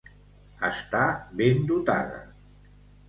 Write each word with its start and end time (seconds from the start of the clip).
Estar 0.69 1.03
ben 1.41 1.63
dotada. 1.73 2.19